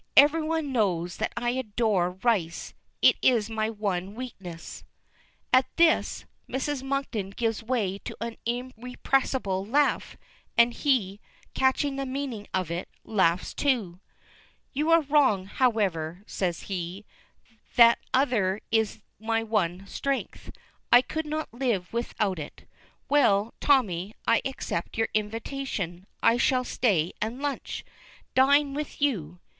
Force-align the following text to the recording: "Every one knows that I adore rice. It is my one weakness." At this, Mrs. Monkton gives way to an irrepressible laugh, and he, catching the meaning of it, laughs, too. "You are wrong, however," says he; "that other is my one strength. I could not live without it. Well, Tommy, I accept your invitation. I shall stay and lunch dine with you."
"Every 0.17 0.41
one 0.41 0.71
knows 0.71 1.17
that 1.17 1.31
I 1.37 1.51
adore 1.51 2.13
rice. 2.23 2.73
It 3.03 3.17
is 3.21 3.51
my 3.51 3.69
one 3.69 4.15
weakness." 4.15 4.83
At 5.53 5.67
this, 5.77 6.25
Mrs. 6.49 6.81
Monkton 6.81 7.29
gives 7.29 7.61
way 7.61 7.99
to 7.99 8.17
an 8.19 8.35
irrepressible 8.47 9.63
laugh, 9.63 10.17
and 10.57 10.73
he, 10.73 11.19
catching 11.53 11.97
the 11.97 12.07
meaning 12.07 12.47
of 12.51 12.71
it, 12.71 12.89
laughs, 13.03 13.53
too. 13.53 13.99
"You 14.73 14.89
are 14.89 15.01
wrong, 15.03 15.45
however," 15.45 16.23
says 16.25 16.61
he; 16.61 17.05
"that 17.75 17.99
other 18.11 18.59
is 18.71 19.03
my 19.19 19.43
one 19.43 19.85
strength. 19.85 20.51
I 20.91 21.03
could 21.03 21.27
not 21.27 21.53
live 21.53 21.93
without 21.93 22.39
it. 22.39 22.67
Well, 23.07 23.53
Tommy, 23.59 24.15
I 24.27 24.41
accept 24.45 24.97
your 24.97 25.09
invitation. 25.13 26.07
I 26.23 26.37
shall 26.37 26.63
stay 26.63 27.13
and 27.21 27.39
lunch 27.39 27.85
dine 28.33 28.73
with 28.73 28.99
you." 28.99 29.39